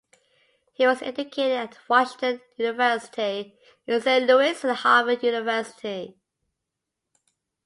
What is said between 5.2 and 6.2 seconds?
University.